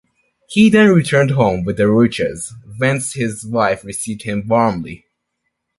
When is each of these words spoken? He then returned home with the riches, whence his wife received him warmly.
He 0.47 0.71
then 0.71 0.89
returned 0.89 1.29
home 1.29 1.63
with 1.63 1.77
the 1.77 1.87
riches, 1.87 2.55
whence 2.79 3.13
his 3.13 3.45
wife 3.45 3.83
received 3.85 4.23
him 4.23 4.47
warmly. 4.47 5.05